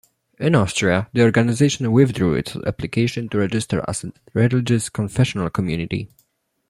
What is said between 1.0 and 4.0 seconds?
the organization withdrew its application to register